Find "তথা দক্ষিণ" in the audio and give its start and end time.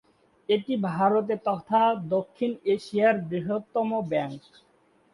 1.45-2.51